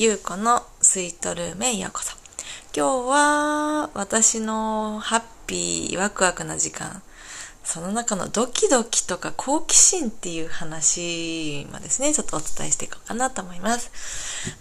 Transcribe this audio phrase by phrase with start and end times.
[0.00, 2.16] ゆうこのスイートルームへようこそ。
[2.72, 7.02] 今日は私のハッピーワクワクな時間、
[7.64, 13.90] その中のドキドキとか好奇心っていう話もですね、ちょっとお伝えしていこうかなと思います。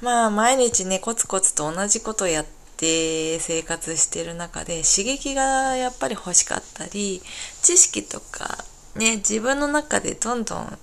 [0.01, 2.45] まあ毎日ね、コツコツと同じことやっ
[2.77, 7.21] て生活してる中で刺激がやっぱり欲しかったり、
[7.61, 8.57] 知識とか
[8.95, 10.79] ね、自分の中でどんどん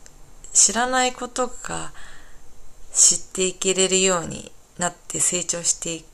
[0.53, 1.91] 知らないことが
[2.95, 6.05] 知っていけれるようになって成長してい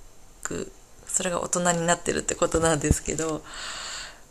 [0.43, 0.73] く。
[1.07, 3.43] それが大人になってるってことなんですけど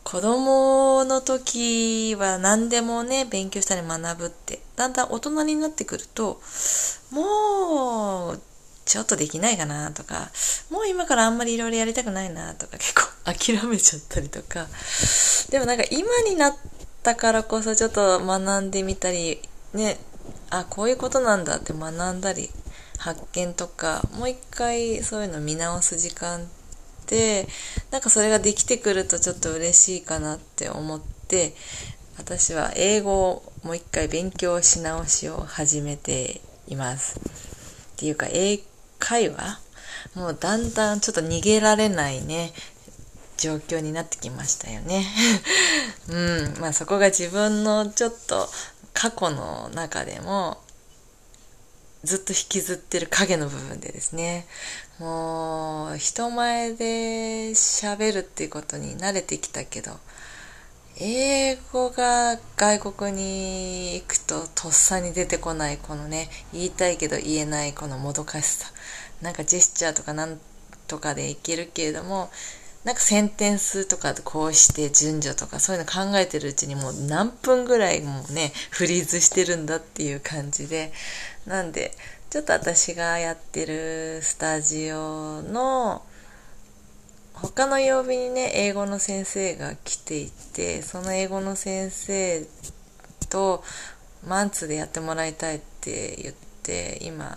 [0.05, 4.61] 子供の時は何でもね勉強したり学ぶって。
[4.77, 6.41] だんだん大人になってくると
[7.11, 8.39] もう
[8.85, 10.29] ちょっとできないかなとか
[10.71, 14.67] もう今からあんまりいろいろやりたくないなとか結構諦めちゃったりとか。
[15.49, 16.55] でもなんか今になっ
[17.03, 19.41] たからこそちょっと学んでみたり
[19.73, 19.99] ね
[20.49, 22.49] あこういうことなんだって学んだり
[22.97, 26.45] 発見とかもう一回そういうの見直す時間っ
[27.05, 27.47] て
[27.91, 31.53] なんかそれができてくるとちょっと嬉しいかなって思って
[32.17, 37.19] 私は英語をもう一回勉強し直しを始めています
[37.93, 38.59] っていうか英
[38.99, 39.59] 会話
[40.15, 42.51] もうだんだんちょっと逃げられないね
[43.39, 45.05] 状況になってきましたよね。
[46.09, 46.57] うん。
[46.59, 48.49] まあそこが自分のちょっと
[48.99, 50.57] 過去の中でも
[52.03, 54.45] ずっと引きずってる影の部分でですね。
[54.99, 59.91] もう人前で喋るっていうことに慣れてきたけど
[60.97, 68.67] 英語が外国に行くととっさに出てこないこのね言いたいけど言えないこのもどかしさ。
[69.21, 70.37] なんかジェスチャーとかなん
[70.89, 72.29] とかでいけるけれども
[72.85, 80.91] なんかセンテンスとかこうして順序とかそういうの考えてるうちにもう何分ぐらいもうねフリーズしてるんだっていう感じで。
[81.45, 81.91] なんで
[82.29, 86.03] ちょっと私がやってるスタジオの
[87.33, 92.45] 他の曜日にね英語の先生が来ていてその英語の先生
[93.29, 93.63] と
[94.27, 97.35] マンツーでやってもらいたいって言って今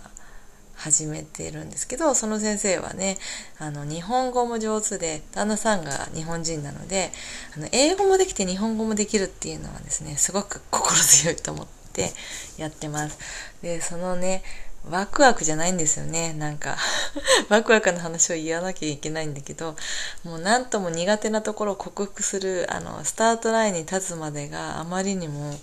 [0.83, 3.17] 始めてるんですけどその先生はね
[3.57, 7.11] あの日本語も上手で旦那さんが日本人なので
[7.55, 12.11] あの英語もできて日本語もできるっていうのはですねすごく心強いと思って
[12.57, 13.17] やってます。
[13.61, 14.43] でそのね
[14.89, 16.33] ワクワクじゃないんですよね。
[16.33, 16.75] なんか
[17.47, 19.77] ワクワクの話を言わなきゃいけないんだけど
[20.25, 25.57] もう何とも苦手なところを克服するあのスタートラインに立つまでがあまりにも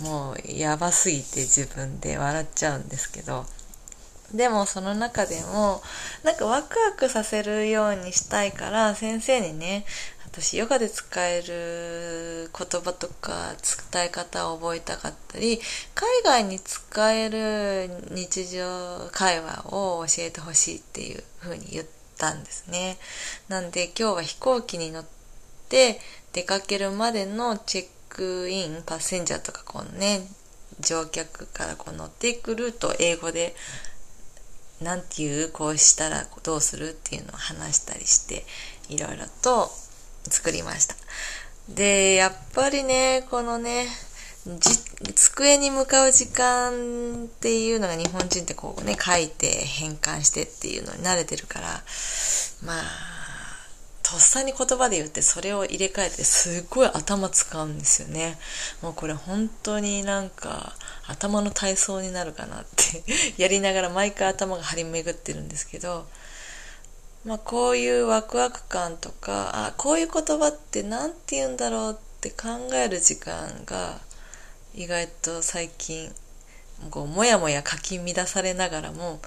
[0.00, 3.44] もうやばすぎて自分で笑っちゃうんですけど
[4.32, 5.80] でもその中でも
[6.22, 9.84] なんかワクワクさせるようにしたいから先生にね
[10.26, 13.54] 私ヨガで使える言葉とか
[13.92, 15.58] 伝え方を覚えたかったり
[15.94, 21.86] 海外に使える日常会話を教えてほしいっていうふうに言っ
[22.18, 22.98] たんですね。
[23.48, 25.04] なんで今日は飛行機に乗っ
[25.70, 25.98] て
[26.32, 30.20] 出かけるまでのチェックインパッセンジャーとかこのね
[30.80, 33.54] 乗客からこう乗っていくルートを英語で
[34.80, 38.44] 何て言うこうしたらどうするっていうのを話したりして
[38.88, 39.70] いろいろと
[40.28, 40.94] 作りました。
[41.68, 43.86] でやっぱりねこのね
[45.14, 51.66] 机に向かう時間っていうのが日本人ってこうね書いて変換してっていうのに慣れてるから
[52.64, 52.82] まあ
[54.02, 58.38] とっさに言葉で言ってそれを入れ替えてすっごい頭使うんですよね。
[58.80, 60.72] もうこれ本当になんか
[61.08, 63.02] 頭の体操になるかなって
[63.42, 66.06] やりながら毎回頭が張り巡ってるんですけど
[67.24, 73.98] まあこういうワクワク感とかあこういう言葉って何て言うんだろうって考える時間が
[74.74, 76.14] 意外と最近
[76.90, 79.20] こうもやもやかき乱されながらも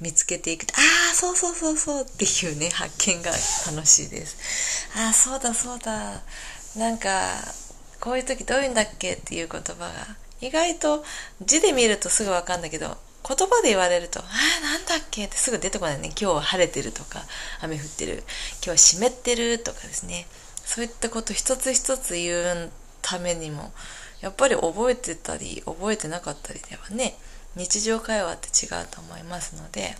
[0.00, 0.76] 見つけていくあ
[1.12, 3.30] あそうそうそうそうっていうね発見が
[3.66, 4.36] 楽しいです。
[4.96, 6.22] ああそうだそうだ。
[6.76, 7.32] なんか
[8.00, 11.04] こういう時どういうんだっけっていう言葉が意外と
[11.42, 12.86] 字で見るとすぐ分かるんだけど
[13.28, 14.24] 言葉で言われると「あ
[14.58, 16.08] あなんだっけ?」ってすぐ出てこないね。
[16.08, 17.24] 今日は晴れてるとか
[17.60, 18.22] 雨降ってる。
[18.56, 20.26] 今日は湿ってるとかですね。
[20.64, 22.70] そういったこと一つ一つ言う
[23.02, 23.72] ためにも
[24.20, 27.16] やっぱり覚えてたり覚えてなかったりではね
[27.54, 29.96] 日常会話って違うと思いますので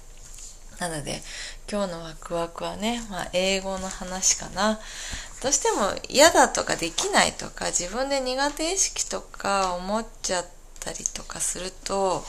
[0.79, 1.23] なので
[1.71, 4.79] 今日のワクワクはね、まあ、英語の話かな。
[5.43, 10.47] どうしても嫌だとかできないとか自分で苦手意識とか思っちゃっ
[10.81, 12.25] たりとかすると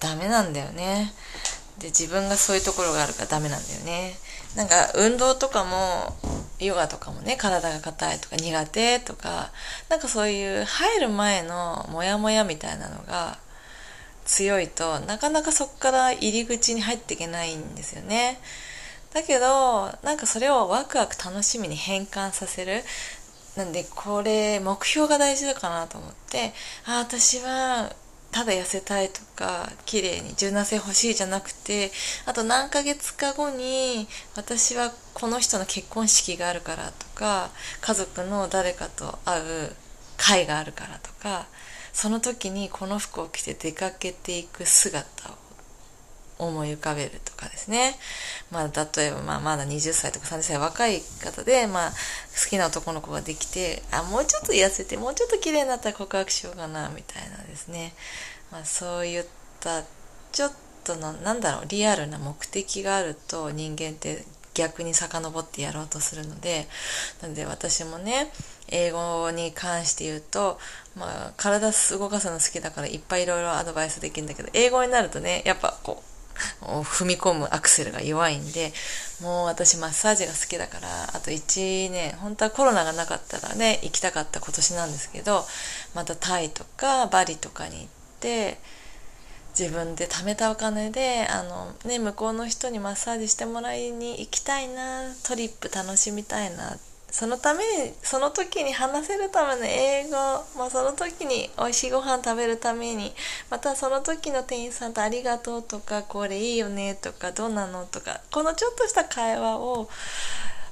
[0.00, 1.12] ダメなんだよね。
[1.78, 4.14] で自分がそういうところがあるからダメなんだよね。
[4.56, 6.16] なんか運動とかも
[6.58, 9.50] ヨガとかもね体が硬いとか苦手とか
[9.88, 13.38] なんかそういう入る前のモヤモヤみたいなのが
[14.24, 18.38] 強いとなかなかそこから入り口に入っていけないんですよね。
[19.12, 22.82] だけどなんかそれをワクワク楽しみに変換させる。
[23.56, 26.52] なんでこれ目標が大事だかなと思って
[26.86, 27.92] あ私は
[28.30, 31.90] ただ痩せたいとか綺麗に柔軟性欲しいじゃなくて
[32.24, 37.50] あと何ヶ月か後に私はこの人の結婚式があるからとか
[37.82, 39.76] 家族の誰かと会う
[40.16, 41.46] 会があるからとか
[41.92, 45.42] その時にこの服を着て出かけていく姿を
[46.38, 47.94] 思い浮かべるとかですね。
[48.50, 48.64] まあ、
[48.96, 51.96] 例えば、まあ、まだ20歳とか30歳若い方で、まあ、好
[52.50, 57.94] きな男の子ができて、あ、もうちょっと痩せて、もうちょっと綺麗になったら告白しようかな、みたいなですね。
[58.50, 59.24] まあ、そういっ
[59.60, 59.84] た、
[60.32, 60.52] ちょっ
[60.84, 64.24] との、なんだろう、リアルな目的があると人間って
[64.54, 66.66] 逆に遡ってやろうとするので、
[67.20, 68.30] なので私もね、
[68.72, 70.58] 英語に関して言うと、
[70.96, 76.12] まあ、体動かすの好きだからいっぱいいろいろアドバイスできるんだけど、英語になるとね、やっぱこう、
[76.82, 78.72] 踏み込むアクセルが弱いんで、
[79.20, 85.46] もう私マッサージが好きだから、あと1年、本当はコロナがなかったらね、行きたかった今年なんですけど、
[85.94, 87.86] またタイとかバリとかに行っ
[88.20, 88.58] て、
[89.58, 100.10] 自分で貯めたお金で、あのね、向こうの人にマッサージしてもらいに行きたいな、トリップ楽しみたいなってそのためにその時に話せるための英語、
[100.58, 103.12] まあ、その時に美味しいご飯食べるために
[103.50, 109.90] またその時の店員さんと「ありがとう」とか「これいいよね」とか「どうなの?」とかこのちょっとした会話を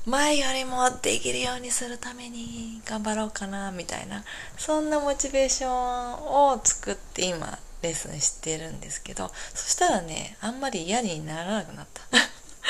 [0.07, 4.25] 前よりもできるようにするために頑張ろうかなみたいな
[4.57, 12.03] そんなモチベーションを作って今レッスンしてるんですけどそしたらねあんまり嫌にならなくなった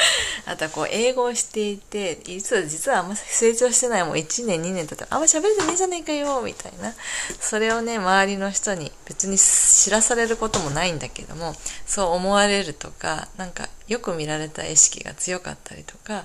[0.46, 6.94] あとはこう、英語をしていて、実は、実はあんま成長してないもう1年2年経ったら、あんま喋れてねえじゃねえかよ、みたいな。
[7.40, 11.54] それをね、周りの人に別に知らされることもないんだけども、
[11.86, 16.24] そう思われるとか、なんかよく見られた意識が強かったりとか、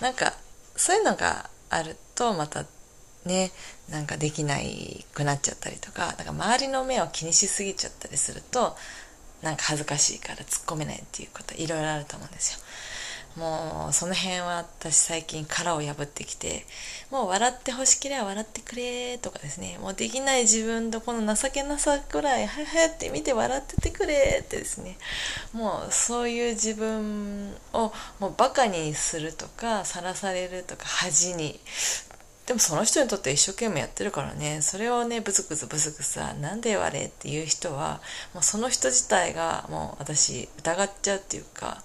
[0.00, 0.34] なんか
[0.76, 2.64] そういうのがあるとまた
[3.24, 3.52] ね、
[3.88, 8.76] なんかできないくなっちゃったりとか、なんか周りの目を気にしすぎちゃったりすると、
[9.42, 12.58] なんか恥ずかしいから突っ込めないっていうこといろいろあると思うんですよ。
[13.36, 16.66] もうその辺は私最近殻を破ってきて
[17.10, 24.98] もう笑ってほしければ笑ってくれとかですねもうできない自分とこの情けなさくらいはやって見て笑っててくれってですね
[25.54, 31.58] もうそういう自分をもうバカにするとかさらされるとか恥に
[32.46, 34.62] でもその人にとって一生懸命やってるからね。
[34.62, 38.00] それをねブツブツブツブツさなんで言われっていう人は
[38.34, 41.82] もうその人自体がもう私疑っちゃうっていうか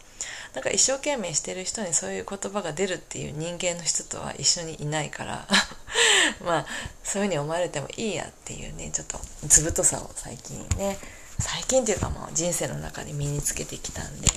[0.56, 5.48] なんか一生懸命してる人にそういう言葉が出るっていう人間の人とは一緒にいないから
[6.44, 6.66] まあ
[7.04, 10.98] そういうふうに思われてもいいやっていうねちょっと図太さを最近ね
[11.40, 14.28] 最近っていうかもう人生の中で身につけてきたんで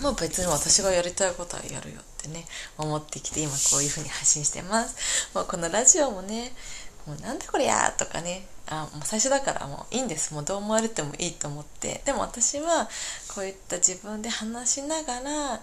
[0.00, 2.00] もう別に私がやりたいことはやるよ。
[2.28, 2.44] てね
[2.76, 5.30] 思ってきて今こういうふうに発信してます。
[5.34, 6.52] もうこのラジオもね
[7.06, 10.34] もうなんでこれやとかねあもう最初だからもういいんです。
[10.34, 12.02] もうどう思われてもいいと思って。
[12.04, 12.88] でも私は
[13.34, 15.60] こういった自分で話しながら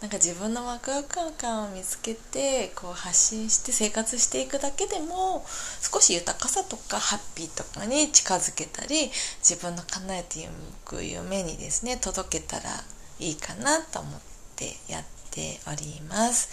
[0.00, 5.44] なんか自分のワクワク感を見つけてこう発信して生活していくだけでも
[5.80, 9.10] 少し豊かさとかハッピーとかに近づけたり
[9.40, 10.48] 自分の叶えてい
[10.84, 12.70] く夢にですね届けたら
[13.18, 14.20] いいかなと思っ
[14.54, 16.48] てやってっております。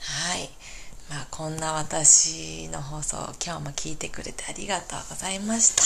[0.00, 0.50] はい。
[1.10, 5.82] まあこんな私の放送今日も聞いてくれてありがとうございました。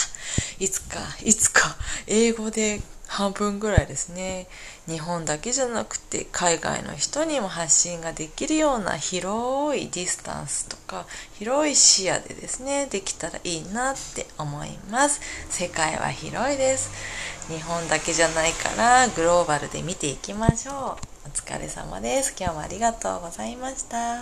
[0.58, 1.76] いつかいつか
[2.08, 4.48] 英語で半分ぐらいですね。
[4.88, 15.20] 日本だけじゃなくて海外の人にも発信ができるような広いディスタンスとか広い視野でですねできたらいいなって思います。
[15.50, 16.90] 世界は広いです。
[17.48, 21.11] 日本だけじゃないからグローバルで見ていきましょう。
[21.24, 22.34] お疲れ様です。
[22.38, 24.18] 今日もありがとうございました。